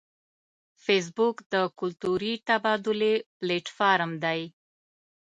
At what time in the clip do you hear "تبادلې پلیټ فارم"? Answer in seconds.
2.47-4.11